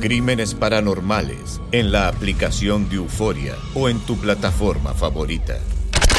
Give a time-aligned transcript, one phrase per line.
[0.00, 5.58] Crímenes Paranormales en la aplicación de Euforia o en tu plataforma favorita.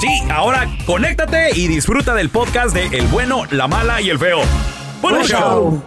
[0.00, 4.40] Sí, ahora conéctate y disfruta del podcast de El bueno, la mala y el feo.
[5.02, 5.38] ¡Buen Buen show!
[5.38, 5.82] show.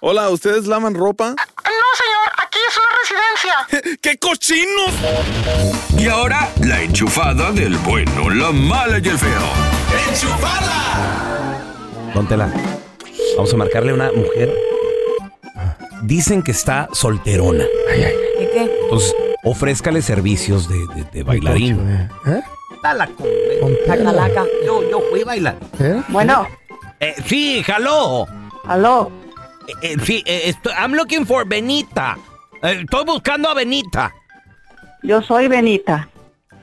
[0.00, 1.30] Hola, ¿ustedes lavan ropa?
[1.30, 3.98] No, señor, aquí es una residencia.
[4.02, 4.92] ¡Qué cochinos!
[5.98, 9.42] Y ahora, la enchufada del bueno, la mala y el feo.
[12.14, 12.50] Póntela.
[13.36, 14.54] Vamos a marcarle a una mujer.
[16.02, 17.64] Dicen que está solterona.
[17.94, 18.35] ¿Y qué?
[18.86, 19.14] Entonces,
[19.44, 21.78] ofrézcale servicios de, de- de bailarín.
[22.26, 22.40] ¿Eh?
[22.82, 23.26] Dala, con-
[23.86, 24.44] La calaca.
[24.64, 25.56] Yo, yo fui bailar.
[25.80, 26.02] ¿Eh?
[26.08, 26.46] Bueno,
[27.00, 28.26] Eh, sí, hello.
[28.64, 29.10] aló.
[29.68, 32.16] Eh, eh, sí, eh, estoy- I'm looking for Benita.
[32.62, 34.14] Eh, estoy buscando a Benita.
[35.02, 36.08] Yo soy Benita.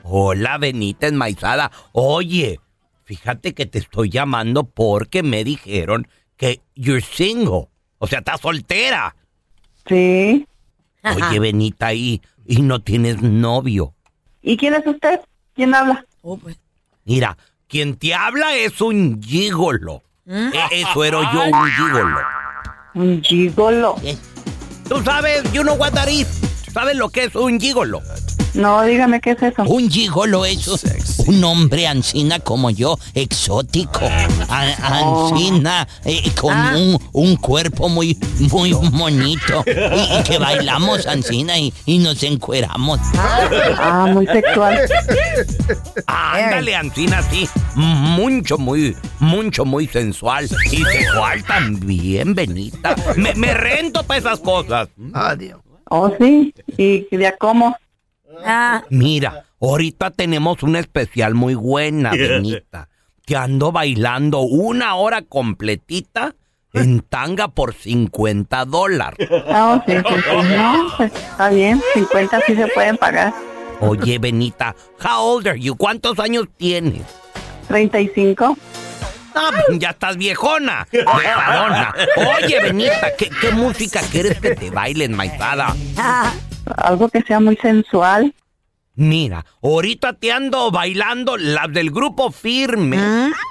[0.02, 1.70] Hola, Benita enmaizada.
[1.92, 2.58] Oye,
[3.04, 7.68] fíjate que te estoy llamando porque me dijeron que you're single.
[7.98, 9.14] O sea, estás soltera.
[9.86, 10.46] Sí.
[11.04, 13.94] Oye, Benita, y, y no tienes novio.
[14.42, 15.20] ¿Y quién es usted?
[15.54, 16.04] ¿Quién habla?
[16.22, 16.56] Oh, pues.
[17.04, 17.36] Mira,
[17.68, 20.02] quien te habla es un gigolo.
[20.26, 22.18] E- Eso era yo, un gigolo.
[22.94, 23.96] Un gigolo.
[24.02, 24.16] Eh,
[24.88, 26.26] Tú sabes, you know what that is.
[26.72, 28.00] ¿Sabes lo que es un gigolo?
[28.54, 29.62] No, dígame qué es eso.
[29.64, 30.66] Un gigolo es
[31.26, 34.00] un hombre ancina como yo, exótico.
[34.48, 36.74] A- ancina, eh, con Ah.
[36.76, 38.16] un, un cuerpo muy,
[38.52, 39.64] muy bonito.
[39.66, 43.00] Y, y que bailamos ancina y, y nos encueramos.
[43.16, 44.80] Ah, muy sexual.
[46.06, 47.48] Ándale, ancina, sí.
[47.74, 50.48] Mucho, muy, mucho, muy sensual.
[50.70, 52.94] Y sexual también, Benita.
[53.16, 54.88] Me, me rento para esas cosas.
[55.12, 55.60] Adiós.
[55.90, 56.54] Oh, sí.
[56.78, 57.76] ¿Y de a cómo?
[58.44, 62.88] Ah, Mira, ahorita tenemos una especial muy buena, Benita.
[63.26, 66.34] Que ando bailando una hora completita
[66.74, 69.28] en tanga por 50 dólares.
[69.48, 70.56] Ah, oh, sí, sí, sí.
[70.56, 71.80] No, pues está bien.
[71.94, 73.32] 50 sí se pueden pagar.
[73.80, 75.76] Oye, Benita, how old are you?
[75.76, 77.02] ¿Cuántos años tienes?
[77.68, 78.56] 35.
[79.34, 80.86] Ah, pues ya estás viejona.
[82.16, 85.74] Oye, Benita, ¿qué, qué música quieres que te bailen, maizada?
[86.66, 88.34] Ah, Algo que sea muy sensual.
[88.96, 92.96] Mira, ahorita te ando bailando las del grupo Firme.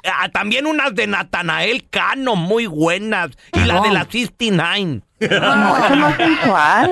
[0.06, 3.32] Ah, también unas de Natanael Cano, muy buenas.
[3.52, 5.02] Y la de la 69.
[5.20, 6.92] No, eso no es sensual.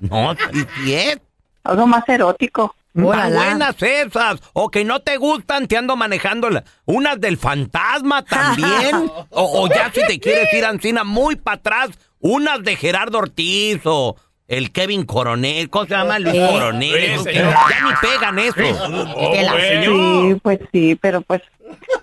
[0.00, 1.18] No, sí, sí es.
[1.64, 2.74] Algo más erótico.
[2.94, 4.40] Tan buenas esas.
[4.52, 8.94] O que no te gustan, te ando manejando la- unas del fantasma también.
[9.30, 11.90] o, o ya si te quieres ir Ancina muy para atrás,
[12.20, 14.16] unas de Gerardo Ortiz o
[14.50, 15.70] el Kevin Coronel.
[15.70, 16.18] ¿Cómo se llama?
[16.18, 16.94] Luis Eh, Coronel.
[16.94, 18.60] eh, ya ni pegan eso.
[18.60, 21.40] La Sí, pues sí, pero pues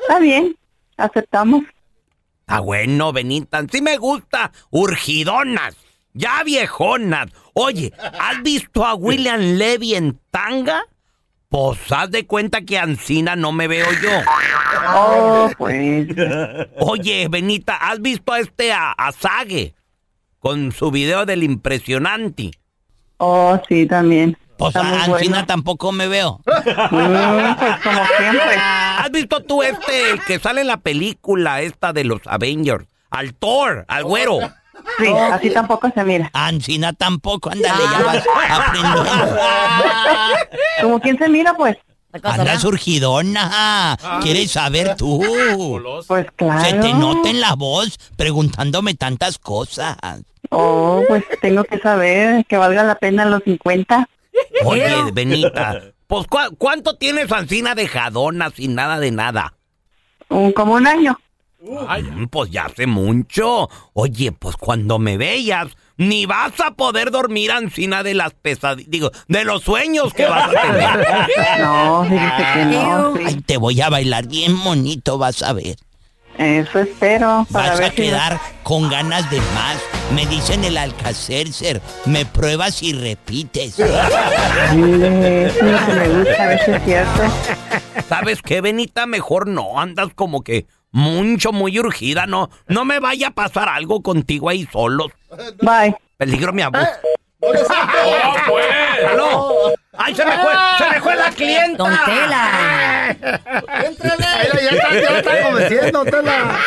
[0.02, 0.56] está bien.
[0.98, 1.64] Aceptamos.
[2.48, 4.52] Ah, bueno, Benita, sí me gusta.
[4.72, 5.76] Urgidonas,
[6.14, 7.28] ya viejonas.
[7.54, 10.84] Oye, ¿has visto a William Levy en tanga?
[11.50, 14.10] Pues haz de cuenta que Ancina no me veo yo.
[14.96, 16.08] Oh, pues.
[16.80, 19.74] Oye, Benita, ¿has visto a este a, a Sage?
[20.40, 22.52] Con su video del impresionante.
[23.18, 24.38] Oh, sí, también.
[24.58, 25.46] Pues Está muy a Ancina bueno.
[25.46, 26.40] tampoco me veo.
[26.92, 28.56] Mm, pues como siempre.
[28.58, 32.86] ¿Has visto tú este, el que sale en la película esta de los Avengers?
[33.10, 34.40] Al Thor, al güero.
[35.00, 36.30] Sí, así tampoco se mira.
[36.34, 39.38] Ancina tampoco, ándale, ya vas aprendiendo.
[40.82, 41.78] ¿Como quién se mira, pues?
[42.24, 43.98] Anda surgidona.
[44.22, 45.24] ¿Quieres saber tú?
[46.08, 46.62] Pues claro.
[46.62, 49.98] Se te nota en la voz preguntándome tantas cosas.
[50.50, 54.08] Oh, pues tengo que saber que valga la pena los 50.
[54.66, 59.54] Oye, Benita, pues ¿cu- ¿cuánto tienes Ancina de jadona sin nada de nada?
[60.30, 61.20] Un, como un año.
[61.60, 63.68] Mm, Pues ya hace mucho.
[63.94, 65.68] Oye, pues cuando me veas,
[65.98, 70.50] ni vas a poder dormir Ancina de las pesadillas, digo, de los sueños que vas
[70.56, 71.08] a tener.
[71.60, 73.16] No, fíjese que no.
[73.16, 73.24] sí.
[73.26, 75.76] Ay, te voy a bailar bien bonito, vas a ver.
[76.38, 77.48] Eso espero.
[77.52, 79.78] Para Vas ver a si quedar con ganas de más.
[80.14, 81.82] Me dicen el Alcacercer.
[82.06, 83.74] Me pruebas y repites.
[83.74, 87.24] Sí, eso es lo que me gusta, a ver si es cierto.
[88.08, 89.08] ¿Sabes qué, Benita?
[89.08, 89.80] Mejor no.
[89.80, 90.68] Andas como que
[90.98, 92.26] mucho, muy urgida.
[92.26, 95.12] No, no me vaya a pasar algo contigo ahí solos.
[95.62, 95.96] Bye.
[96.18, 96.88] Peligro mi abuso.
[99.12, 99.74] ¡Aló!
[99.96, 100.52] ¡Ay, se me fue!
[100.80, 101.78] ¡Se me fue la clienta!
[101.78, 103.16] Don Tela.
[103.22, 104.18] Ya está,
[104.92, 106.60] ya está convenciendo, Tela.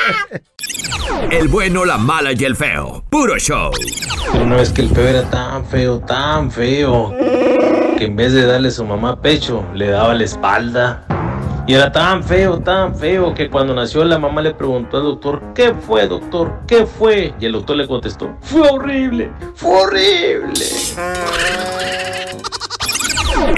[1.32, 3.04] El bueno, la mala y el feo.
[3.10, 3.72] Puro show.
[4.40, 7.12] Una vez que el feo era tan feo, tan feo,
[7.98, 11.04] que en vez de darle a su mamá pecho, le daba la espalda.
[11.70, 15.40] Y era tan feo, tan feo, que cuando nació la mamá le preguntó al doctor,
[15.54, 16.62] ¿qué fue, doctor?
[16.66, 17.32] ¿Qué fue?
[17.38, 20.64] Y el doctor le contestó, fue horrible, fue horrible.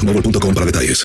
[0.00, 1.04] boostmobile.com para detalles.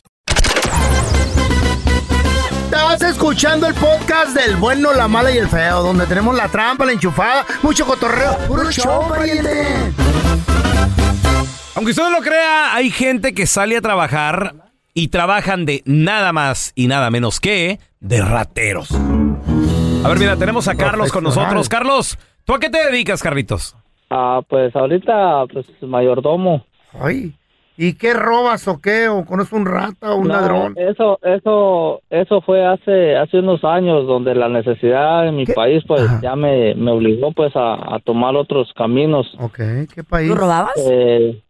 [2.66, 6.86] Estás escuchando el podcast del bueno, la mala y el feo, donde tenemos la trampa,
[6.86, 8.38] la enchufada, mucho cotorreo.
[8.48, 9.66] ¡Puro show, pariente!
[11.76, 14.56] Aunque usted no lo crea, hay gente que sale a trabajar
[14.94, 18.92] y trabajan de nada más y nada menos que de rateros.
[18.92, 21.68] A ver, mira, tenemos a Carlos con nosotros.
[21.68, 23.76] Carlos, ¿tú a qué te dedicas, Carlitos?
[24.10, 26.66] Ah, pues ahorita, pues mayordomo.
[26.94, 27.34] Ay,
[27.78, 29.08] ¿y qué robas o qué?
[29.10, 30.76] ¿O conoces un rata o un No, ladrón?
[30.78, 36.02] Eso, eso, eso fue hace, hace unos años donde la necesidad en mi país, pues
[36.22, 39.28] ya me, me obligó, pues, a, a tomar otros caminos.
[39.40, 39.60] Ok,
[39.94, 40.30] ¿qué país?
[40.30, 40.74] ¿Tú robabas?
[40.90, 41.42] Eh,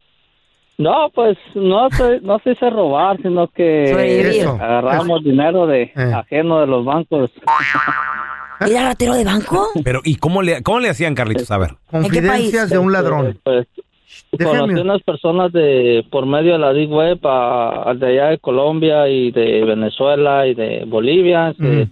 [0.78, 4.40] no, pues no se, no se hice robar, sino que.
[4.40, 4.52] Eso.
[4.60, 7.32] agarramos dinero de ajeno de los bancos.
[8.60, 9.70] ¿Era ratero de banco?
[9.84, 11.52] Pero, ¿y cómo le, cómo le hacían, Carlitos?
[11.52, 11.72] A ver.
[11.90, 13.40] Confidencias de un ladrón.
[13.44, 13.68] Pues,
[14.32, 18.28] Déjame- conocí unas personas de por medio de la Deep Web a, a de allá
[18.30, 21.54] de Colombia y de Venezuela y de Bolivia.
[21.58, 21.92] que Mm.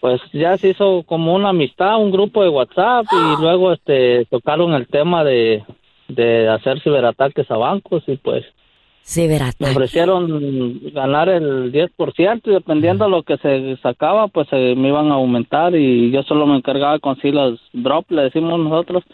[0.00, 4.72] pues ya se hizo como una amistad, un grupo de WhatsApp y luego este tocaron
[4.74, 5.64] el tema de,
[6.08, 8.44] de hacer ciberataques a bancos y pues
[9.60, 14.88] me ofrecieron ganar el 10% y dependiendo de lo que se sacaba pues eh, me
[14.88, 19.04] iban a aumentar y yo solo me encargaba de conseguir los drops, le decimos nosotros.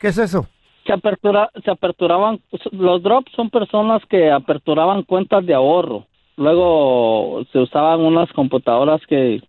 [0.00, 0.46] ¿Qué es eso?
[0.86, 2.40] Se, apertura, se aperturaban,
[2.72, 6.06] los drops son personas que aperturaban cuentas de ahorro.
[6.36, 9.40] Luego se usaban unas computadoras que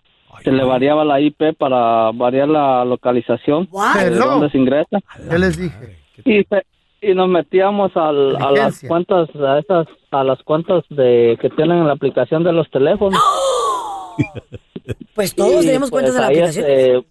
[0.44, 4.25] se le variaba la IP para variar la localización de Hello.
[4.25, 5.00] dónde se ingresa.
[5.30, 5.98] ¿Qué les dije?
[6.24, 6.65] Y, se-
[7.01, 11.80] y nos metíamos al- a las cuentas, a esas, a las cuentas de que tienen
[11.80, 13.20] en la aplicación de los teléfonos.
[15.15, 17.06] Pues todos Y, tenemos cuentas pues, en la ahí, aplicación.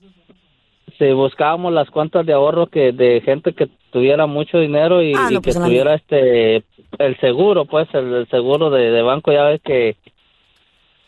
[0.94, 5.12] Este, si buscábamos las cuentas de ahorro que de gente que tuviera mucho dinero y,
[5.16, 6.64] Ah, y que pues, la tuviera este
[6.98, 9.96] el seguro, pues el, el seguro de, de banco ya ves que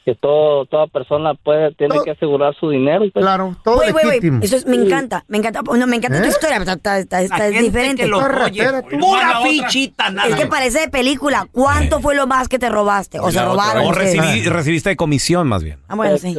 [0.04, 3.00] que todo toda persona puede tiene que asegurar su dinero.
[3.12, 3.24] Pues.
[3.24, 4.38] Claro, todo güey, legítimo.
[4.40, 5.62] Eso es, me encanta, me encanta.
[5.62, 6.28] No, me encanta tu ¿Eh?
[6.28, 8.02] historia, pero está, está, es diferente.
[8.04, 8.64] que lo oye,
[9.00, 10.28] pura fichita, nada.
[10.28, 11.48] Es que parece de película.
[11.50, 13.18] ¿Cuánto fue lo más que te robaste?
[13.18, 13.84] O se robaron.
[13.84, 14.16] O ustedes?
[14.16, 15.80] recibí- recibiste de comisión, más bien.
[15.88, 16.36] Ah, bueno, sí.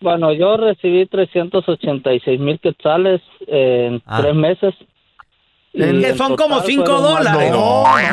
[0.00, 4.20] Bueno, yo recibí 386 mil quetzales en Ah.
[4.22, 4.74] tres meses.
[5.72, 7.40] Que son como total cinco fueron más dólares.
[7.42, 8.04] de- No, hombre,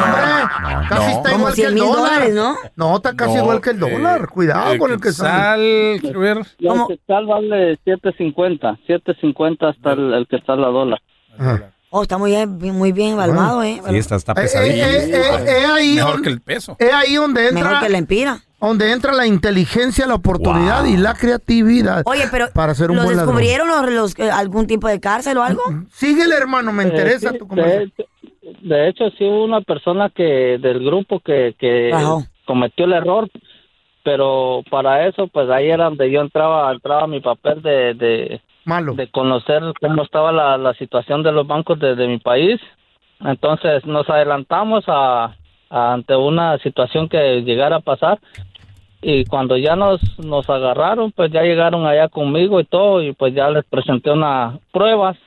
[0.89, 1.97] casi está igual que 100 el mil dólar.
[2.03, 2.55] dólares, ¿no?
[2.75, 4.27] No, está casi No, igual que el dólar.
[4.29, 5.97] Cuidado con el que sale.
[5.99, 6.37] quiero ver.
[6.59, 11.01] Y el quetzal vale 7.50, 7.50 hasta el, el quetzal a dólar.
[11.89, 13.81] Oh, está muy bien, muy bien evaluado, ¿eh?
[13.89, 16.75] Sí, está, está Eh, eh, eh, eh, es ahí Mejor que el peso.
[16.77, 18.39] Es ahí donde entra, Mejor que la empira.
[18.59, 22.03] Donde entra la inteligencia, la oportunidad y la creatividad.
[22.05, 25.37] Oye, pero para ser un ¿los buen descubrieron los, los- eh, algún tipo de cárcel
[25.37, 25.61] o algo?
[25.91, 27.91] Síguele, hermano, me Eh, interesa sí, tu de, conversación.
[27.97, 28.03] hecho,
[28.61, 31.91] de hecho, sí hubo una persona que del grupo que, que
[32.45, 33.29] cometió el error,
[34.03, 38.93] pero para eso, pues ahí era donde yo entraba, entraba mi papel de, de, Malo.
[38.95, 42.59] de conocer cómo estaba la, la situación de los bancos de, de mi país.
[43.19, 45.35] Entonces nos adelantamos a,
[45.69, 48.19] a- ante una situación que llegara a pasar
[49.01, 53.33] y cuando ya nos, nos agarraron, pues ya llegaron allá conmigo y todo y pues
[53.33, 55.17] ya les presenté unas pruebas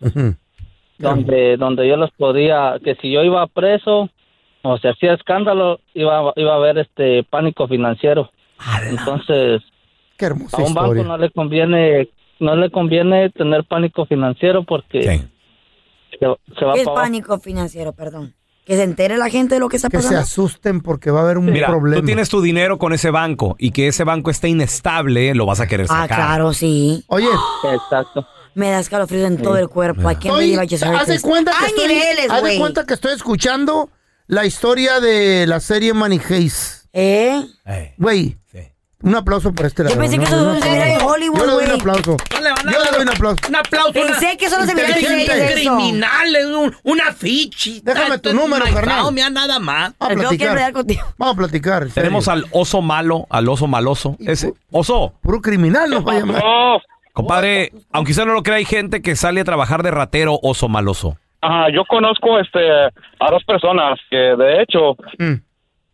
[0.99, 4.11] donde donde yo los podía que si yo iba preso
[4.63, 8.31] o se hacía escándalo iba iba a haber este pánico financiero.
[8.89, 9.63] Entonces
[10.19, 12.09] Qué hermosa a un banco no le conviene
[12.41, 18.35] no le conviene tener pánico financiero porque se, se va ¿Qué es pánico financiero, perdón?
[18.71, 20.21] Que se entere la gente de lo que está Que se pasando.
[20.23, 22.01] asusten porque va a haber un Mira, problema.
[22.01, 25.59] tú tienes tu dinero con ese banco y que ese banco esté inestable, lo vas
[25.59, 26.17] a querer Ah, sacar.
[26.19, 27.03] claro, sí.
[27.09, 27.27] Oye,
[27.65, 28.25] exacto.
[28.55, 30.07] Me da escalofríos en todo el cuerpo.
[30.07, 32.95] Oye, believe I just heard haz de cuenta que estoy, niveles, haz de cuenta que
[32.95, 33.91] estoy escuchando
[34.29, 36.85] la historia de la serie Money Heist.
[36.93, 37.45] ¿Eh?
[37.99, 38.37] Güey,
[39.03, 39.99] un aplauso por este lado.
[39.99, 40.55] pensé que ¿no?
[40.55, 41.07] eso veía en aplauso.
[41.15, 42.17] Hollywood, Yo le doy un aplauso.
[42.65, 43.37] Yo le doy un aplauso.
[43.49, 43.93] Un aplauso.
[43.93, 45.53] Pensé que eso no se eso.
[45.77, 47.95] criminales, un- una fichita.
[47.95, 49.13] Déjame tu número, carnal.
[49.13, 49.93] mira nada más.
[49.99, 50.49] Vamos a Tengo que platicar.
[50.49, 51.03] enredar contigo.
[51.19, 51.83] Vamos a platicar.
[51.85, 54.17] en Tenemos al oso malo, al oso maloso.
[54.21, 56.43] Ese, oso, Puro criminal nos va a llamar.
[57.13, 60.69] compadre, aunque usted no lo crea, hay gente que sale a trabajar de ratero oso
[60.69, 61.17] maloso.
[61.43, 65.35] Ajá, yo conozco este a dos personas que de hecho Mm.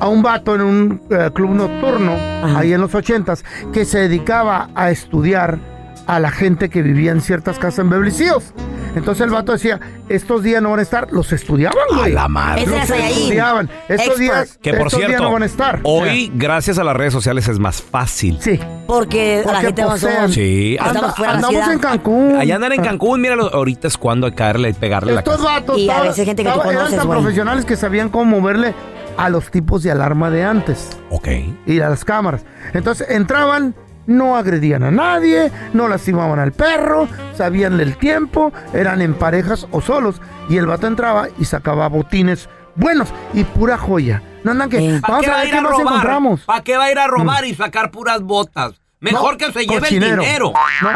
[0.00, 2.14] a un vato en un eh, club nocturno,
[2.56, 5.58] ahí en los ochentas, que se dedicaba a estudiar
[6.06, 8.54] a la gente que vivía en ciertas casas en Beverly Hills.
[8.98, 12.12] Entonces el vato decía, estos días no van a estar, los estudiaban, güey.
[12.12, 12.66] la madre.
[12.66, 13.70] Los es estudiaban.
[13.88, 14.18] Estos Expert.
[14.18, 15.80] días, Que por estos días cierto, no van a estar.
[15.84, 18.38] hoy, gracias a las redes sociales, es más fácil.
[18.40, 18.58] Sí.
[18.86, 20.14] Porque, la Porque gente no posean.
[20.16, 20.34] somos.
[20.34, 20.76] Sí.
[20.80, 22.36] Estamos fuera de la andamos en Cancún.
[22.36, 25.36] Allá andar en Cancún, míralo, ahorita es cuando hay que caerle y pegarle la Estos
[25.36, 25.48] casa.
[25.48, 27.18] vatos Y a veces gente que tú estaban- eran conoces, tan güey.
[27.20, 28.74] profesionales que sabían cómo moverle
[29.16, 30.90] a los tipos de alarma de antes.
[31.10, 31.28] Ok.
[31.66, 32.44] y a las cámaras.
[32.72, 33.74] Entonces entraban,
[34.08, 39.80] no agredían a nadie, no lastimaban al perro, sabían el tiempo, eran en parejas o
[39.80, 40.20] solos.
[40.48, 44.20] Y el vato entraba y sacaba botines buenos y pura joya.
[44.42, 44.98] No andan que.
[45.02, 45.86] ¿Para Vamos qué a va a ver qué más robar?
[45.86, 46.40] encontramos.
[46.42, 48.80] ¿Para qué va a ir a robar y sacar puras botas?
[49.00, 50.52] Mejor No, que se lleve el dinero.
[50.82, 50.90] No,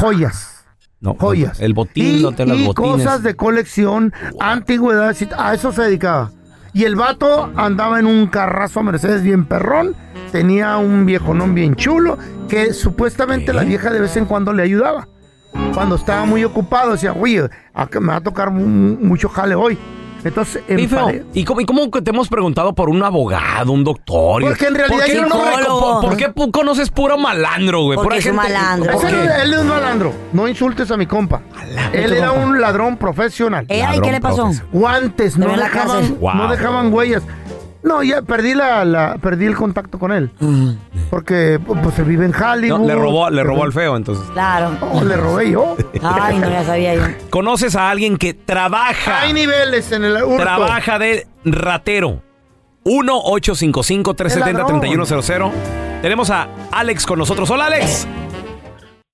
[0.00, 0.64] joyas.
[1.00, 1.58] No, joyas.
[1.60, 2.90] El botín, y, no te las y botines.
[2.92, 6.30] cosas de colección, antigüedades, y- a eso se dedicaba.
[6.74, 9.94] Y el vato andaba en un carrazo Mercedes bien perrón,
[10.30, 12.16] tenía un viejonón bien chulo,
[12.52, 15.08] que supuestamente la vieja de vez en cuando le ayudaba.
[15.72, 19.54] Cuando estaba muy ocupado, decía, oye, a que me va a tocar mu- mucho jale
[19.54, 19.78] hoy.
[20.22, 24.42] Entonces, en feo, ¿Y cómo, y cómo te hemos preguntado por un abogado, un doctor?
[24.42, 27.16] y- Porque en realidad ¿Por qué, yo no no- reco- por, por qué conoces puro
[27.18, 27.96] malandro, güey?
[27.96, 28.92] Porque es gente- malandro.
[29.02, 31.40] él es un malandro, no insultes a mi compa.
[31.92, 33.64] Él era un ladrón profesional.
[33.68, 34.50] Eh, ay, ¿qué le pasó?
[34.72, 37.22] Guantes, no dejaban, no dejaban huellas.
[37.82, 40.30] No, ya perdí la, la- perdí el contacto con él.
[41.10, 42.80] Porque pues se vive en Hollywood.
[42.80, 44.24] No, le robó, le robó al feo, entonces.
[44.32, 44.76] Claro.
[44.80, 45.76] Oh, le robé yo.
[46.02, 47.02] Ay, no, ya sabía yo.
[47.30, 49.22] ¿Conoces a alguien que trabaja?
[49.22, 50.42] Hay niveles en el hurto.
[50.42, 52.20] Trabaja de ratero.
[52.84, 55.50] 1-855-370-3100.
[56.02, 57.50] Tenemos a Alex con nosotros.
[57.50, 58.06] Hola, Alex.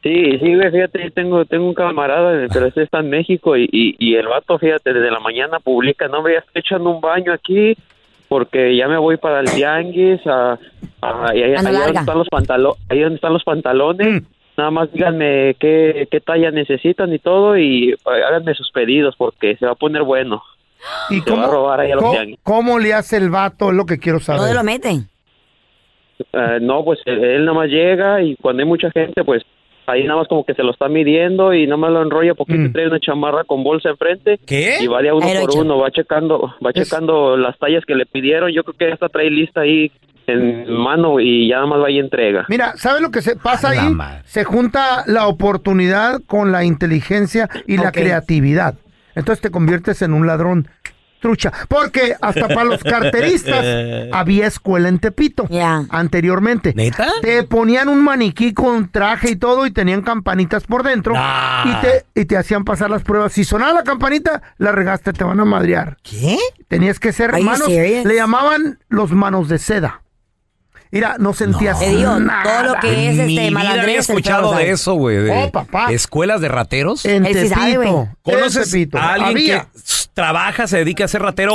[0.03, 3.65] Sí, sí, güey, fíjate, yo tengo, tengo un camarada, pero este está en México y,
[3.73, 7.33] y, y el vato, fíjate, desde la mañana publica, no, me estoy echando un baño
[7.33, 7.77] aquí
[8.29, 10.59] porque ya me voy para el tianguis, a,
[11.01, 14.27] a- ahí, ahí donde están los pantalones, ahí donde están los pantalones, Mm.
[14.57, 19.57] nada más díganme qué, qué talla necesitan y todo y eh, háganme sus pedidos porque
[19.57, 20.43] se va a poner bueno.
[21.11, 22.39] ¿Y Se va a robar ahí a los cómo, tianguis.
[22.45, 23.71] cómo le hace el vato?
[23.71, 24.41] Es lo que quiero saber.
[24.43, 25.09] ¿Dónde lo meten?
[26.33, 29.43] Eh, no, pues él, él nada más llega y cuando hay mucha gente, pues
[29.93, 32.55] ahí nada más como que se lo está midiendo y nada más lo enrolla porque
[32.55, 32.73] Mm.
[32.73, 34.77] trae una chamarra con bolsa enfrente ¿Qué?
[34.81, 37.95] y va de a uno por uno, va checando, va Es- checando las tallas que
[37.95, 38.51] le pidieron.
[38.53, 39.91] Yo creo que ya está trae lista ahí
[40.27, 42.45] en mano y ya nada más va y entrega.
[42.49, 43.97] Mira, ¿sabe lo que se pasa ahí?
[44.25, 48.75] Se junta la oportunidad con la inteligencia y la creatividad.
[49.15, 50.69] Entonces te conviertes en un ladrón
[51.19, 51.53] trucha.
[51.69, 53.65] Porque hasta para los carteristas
[54.13, 55.47] había escuela en Tepito.
[55.51, 55.85] Ya.
[55.91, 56.73] Anteriormente.
[56.75, 57.09] ¿Neta?
[57.23, 61.15] Te ponían un maniquí con traje y todo y tenían campanitas por dentro.
[61.15, 61.65] Nah.
[61.65, 63.33] Y, te, y te hacían pasar las pruebas.
[63.33, 65.97] Si sonaba la campanita, la regaste, te van a madrear.
[66.03, 66.39] ¿Qué?
[66.69, 67.69] Tenías que ser manos.
[67.69, 70.03] Le llamaban los manos de seda.
[70.91, 72.43] Mira, no sentías Te digo, nada.
[72.43, 74.09] todo lo que es este malandrés.
[74.09, 75.17] escuchado de eso, güey.
[75.17, 75.93] de Oh, papá.
[75.93, 77.05] Escuelas de rateros.
[77.05, 77.73] En sí sabe.
[77.73, 78.09] Tepito.
[78.23, 78.99] ¿Conoces En Tepito.
[78.99, 79.61] a alguien Había.
[79.65, 79.69] que
[80.15, 81.53] trabaja, se dedica a ser ratero?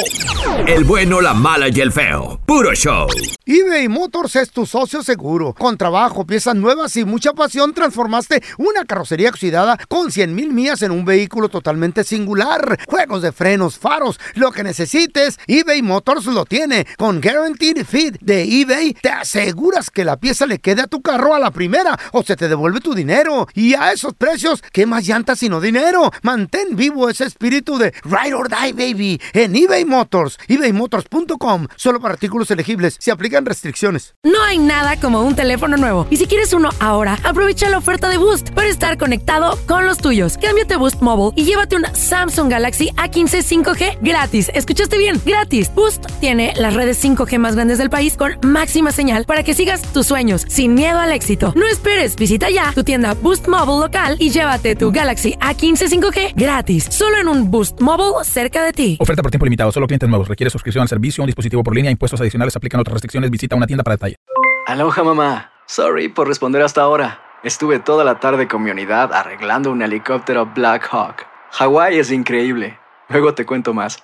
[0.67, 2.39] El bueno, la mala y el feo.
[2.45, 3.07] Puro show.
[3.45, 5.53] eBay Motors es tu socio seguro.
[5.53, 10.81] Con trabajo, piezas nuevas y mucha pasión, transformaste una carrocería oxidada con 100 mil millas
[10.81, 12.79] en un vehículo totalmente singular.
[12.87, 16.85] Juegos de frenos, faros, lo que necesites, eBay Motors lo tiene.
[16.97, 21.33] Con Guaranteed Fit de eBay, te aseguras que la pieza le quede a tu carro
[21.33, 23.47] a la primera o se te devuelve tu dinero.
[23.53, 26.11] Y a esos precios, ¿qué más llantas sino dinero?
[26.21, 30.37] Mantén vivo ese espíritu de Ride or Die, baby, en eBay Motors.
[30.47, 31.67] ebaymotors.com.
[31.77, 32.97] Solo para artículos elegibles.
[32.99, 34.13] Se aplican restricciones.
[34.23, 36.05] No hay nada como un teléfono nuevo.
[36.09, 39.99] Y si quieres uno ahora, aprovecha la oferta de Boost para estar conectado con los
[39.99, 40.37] tuyos.
[40.37, 44.51] Cámbiate Boost Mobile y llévate un Samsung Galaxy A15 5G gratis.
[44.53, 45.21] ¿Escuchaste bien?
[45.25, 45.73] Gratis.
[45.73, 49.81] Boost tiene las redes 5G más grandes del país con máxima señal para que sigas
[49.93, 51.53] tus sueños sin miedo al éxito.
[51.55, 56.33] No esperes, visita ya tu tienda Boost Mobile local y llévate tu Galaxy A15 5G
[56.35, 56.87] gratis.
[56.89, 58.97] Solo en un Boost Mobile cerca de ti.
[58.99, 59.71] Oferta por tiempo limitado.
[59.71, 60.27] Solo clientes nuevos.
[60.27, 61.91] Requiere suscripción al servicio, un dispositivo por línea.
[61.91, 62.55] Impuestos adicionales.
[62.55, 63.29] Aplican otras restricciones.
[63.29, 64.15] Visita una tienda para detalle.
[64.65, 65.51] Aloha mamá.
[65.67, 67.19] Sorry por responder hasta ahora.
[67.43, 71.27] Estuve toda la tarde con mi unidad arreglando un helicóptero Black Hawk.
[71.51, 72.79] Hawái es increíble.
[73.09, 74.03] Luego te cuento más.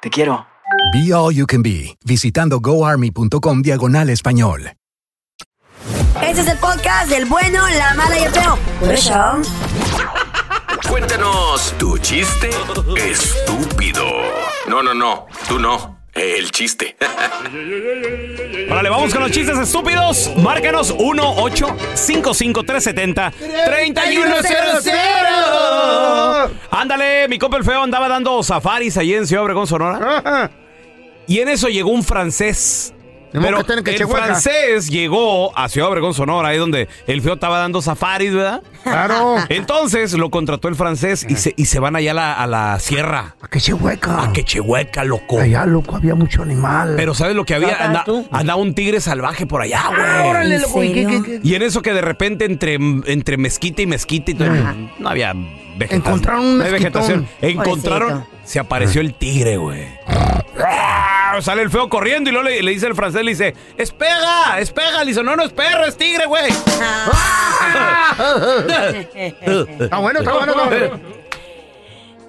[0.00, 0.46] Te quiero.
[0.92, 4.72] Be All You Can Be, visitando goarmy.com diagonal español.
[6.22, 8.58] Este es el podcast del bueno, la mala y el feo.
[8.80, 9.12] Por eso.
[10.88, 12.50] Cuéntanos tu chiste
[12.96, 14.04] estúpido.
[14.66, 15.26] No, no, no.
[15.48, 15.98] Tú no.
[16.14, 16.96] El chiste.
[18.70, 20.30] Órale, vamos con los chistes estúpidos.
[20.36, 23.32] Márcanos 1-855-370-3100.
[26.78, 30.48] Ándale, mi compa el feo andaba dando safaris allí en Ciudad Obregón, Sonora.
[31.26, 32.94] Y en eso llegó un francés.
[33.32, 37.34] Pero que tienen que el francés llegó a Ciudad Obregón, Sonora, ahí donde el feo
[37.34, 38.62] estaba dando safaris, ¿verdad?
[38.84, 39.36] Claro.
[39.48, 42.78] Entonces lo contrató el francés y se, y se van allá a la, a la
[42.78, 43.34] sierra.
[43.42, 44.22] A Quechehueca.
[44.22, 45.40] A Quechehueca, loco.
[45.40, 46.94] Allá, loco, había mucho animal.
[46.96, 47.76] Pero ¿sabes lo que había?
[48.30, 50.00] Andaba un tigre salvaje por allá, güey.
[50.00, 51.40] Ah, órale, loco, ¿y qué, qué, qué?
[51.42, 54.48] Y en eso que de repente entre, entre mezquita y mezquita y todo,
[55.00, 55.34] no había
[55.78, 56.02] vegetación.
[56.16, 57.28] Encontraron un hay vegetación.
[57.40, 58.38] Encontraron, Pobrecito.
[58.44, 59.86] se apareció el tigre, güey.
[60.60, 64.58] Ah, Sale el feo corriendo y luego le, le dice el francés, le dice, ¡espega!
[64.58, 65.00] ¡espega!
[65.04, 66.50] Le dice, no, no es perro, es tigre, güey.
[69.78, 71.00] Está bueno, está bueno, está bueno.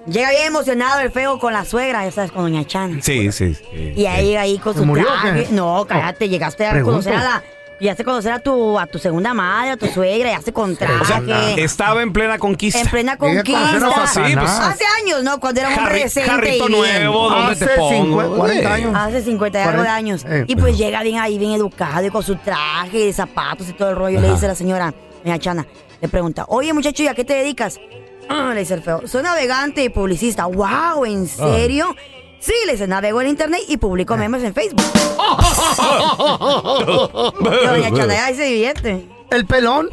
[0.06, 3.02] Llega bien emocionado el feo con la suegra, ya sabes, con Doña Chan.
[3.02, 3.54] Sí, sí.
[3.54, 3.92] sí.
[3.96, 5.44] Y ahí, ahí con ¿Se su murió o traje.
[5.44, 5.52] qué?
[5.52, 6.92] No, cállate, llegaste a Pregunto.
[7.02, 7.42] conocer a la.
[7.80, 10.76] Llegaste a conocer a tu, a tu segunda madre, a tu suegra, ya se con
[10.76, 11.62] traje.
[11.64, 12.78] Estaba en plena conquista.
[12.80, 14.06] en plena conquista.
[14.06, 14.50] Sí, pues.
[14.50, 15.40] Hace años, ¿no?
[15.40, 16.78] Cuando era un hombre Jarri- decente jarrito y bien.
[16.78, 18.20] nuevo, ¿dónde te Hace pongo?
[18.20, 18.92] 50, 40 años.
[18.94, 19.94] Hace 50 y algo de 40.
[19.96, 20.24] años.
[20.28, 23.72] Eh, y pues llega bien ahí, bien educado y con su traje de zapatos y
[23.72, 24.20] todo el rollo.
[24.20, 24.92] Le dice la señora,
[25.24, 25.66] doña Chana,
[26.02, 27.80] le pregunta, oye muchacho, ¿y a qué te dedicas?
[28.28, 30.44] Ah, le dice el feo, soy navegante y publicista.
[30.46, 31.04] ¡Wow!
[31.06, 31.96] ¿En serio?
[32.40, 34.80] Sí, le dice, navego en internet y publico memes en Facebook.
[37.40, 39.04] Doña Chana ahí se divierte.
[39.30, 39.88] El pelón,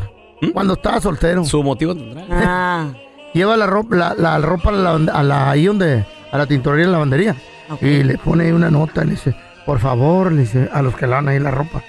[0.53, 1.43] cuando estaba soltero.
[1.45, 2.25] Su motivo tendrá.
[2.31, 2.93] Ah.
[3.33, 6.87] Lleva la ropa, la, la ropa a la, a la- ahí donde, a la tintorería
[6.87, 7.35] y lavandería.
[7.81, 11.05] Y le pone ahí una nota, le dice, por favor, le dice, a los que
[11.05, 11.83] lavan ahí la ropa,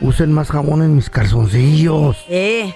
[0.00, 2.24] usen más jabón en mis calzoncillos.
[2.28, 2.72] Eh.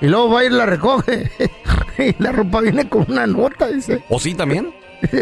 [0.00, 1.30] Y luego va y la recoge.
[1.98, 4.04] y la ropa viene con una nota, dice.
[4.08, 4.72] ¿O sí también?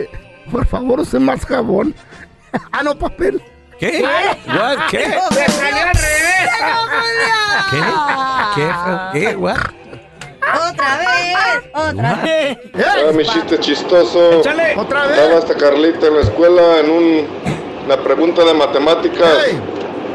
[0.51, 1.95] Por favor, usen más jabón.
[2.73, 3.43] ah, no, papel.
[3.79, 4.03] ¿Qué?
[4.47, 4.89] What?
[4.91, 5.07] ¿Qué?
[5.31, 6.51] ¡Me salió al revés!
[7.71, 7.81] ¿Qué?
[8.55, 8.71] ¿Qué?
[9.13, 9.37] ¿Qué?
[9.37, 9.57] What?
[10.71, 12.59] Otra vez, otra vez.
[12.75, 14.41] Ah, mi chiste chistoso.
[14.41, 14.75] Échale.
[14.77, 15.19] Otra vez.
[15.19, 17.27] Estaba esta Carlita en la escuela en un,
[17.87, 19.47] una pregunta de matemáticas.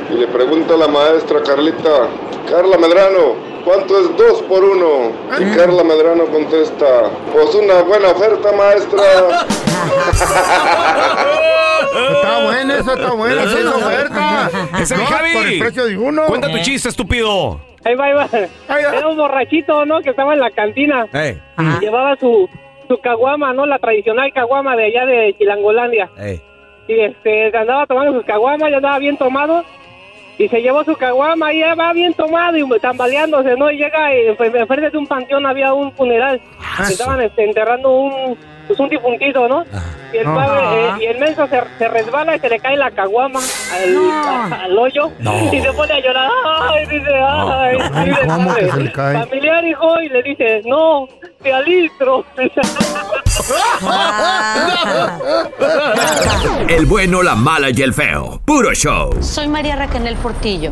[0.09, 2.07] Y le pregunta a la maestra Carlita,
[2.49, 4.85] Carla Medrano, ¿cuánto es 2 por 1?
[5.39, 9.01] Y Carla Medrano contesta, pues una buena oferta, maestra.
[12.13, 13.49] Está bueno, eso está bueno.
[13.49, 14.49] Sí, es oferta.
[14.79, 15.33] Ese No, Javi.
[15.33, 16.25] Por el precio de uno.
[16.27, 17.59] Cuenta tu chiste, estúpido.
[17.83, 18.27] Ahí va, ahí va.
[18.97, 20.01] Era un borrachito, ¿no?
[20.01, 21.07] Que estaba en la cantina.
[21.13, 21.39] Ey.
[21.81, 22.49] Llevaba su,
[22.87, 23.65] su caguama, ¿no?
[23.65, 26.09] La tradicional caguama de allá de Chilangolandia.
[26.87, 29.63] Y este, andaba tomando sus caguamas, ya andaba bien tomado.
[30.37, 33.71] Y se llevó su caguama y ya va bien tomado y tambaleándose, ¿no?
[33.71, 36.41] Y llega y en- enfrente de un panteón había un funeral.
[36.59, 39.63] Ah, Estaban este, enterrando un, pues, un difuntito, ¿no?
[40.13, 40.35] Y el, No.
[40.35, 43.39] padre, eh, y el menso se, se resbala y se le cae la caguama
[43.73, 45.11] al, al hoyo.
[45.19, 45.53] No.
[45.53, 46.29] Y se pone a llorar.
[46.73, 46.85] ¡Ay!
[46.87, 47.77] Dice, ¡ay!
[48.05, 49.19] Dice, ¿cómo que se le cae?
[49.25, 51.07] Familiar, hijo, y le dice, no,
[51.41, 52.23] te alistro.
[56.69, 58.41] El bueno, la mala y el feo.
[58.45, 59.11] Puro show.
[59.21, 60.71] Soy María Raquel Portillo.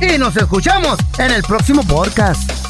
[0.00, 2.69] Y nos escuchamos en el próximo podcast.